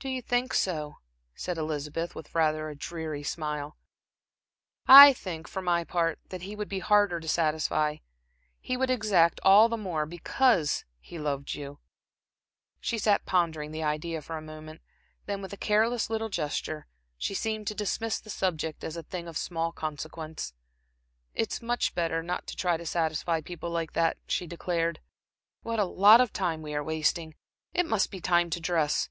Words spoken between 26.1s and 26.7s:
of time